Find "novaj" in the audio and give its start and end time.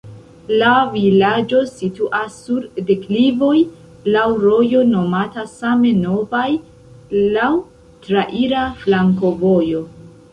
5.99-6.47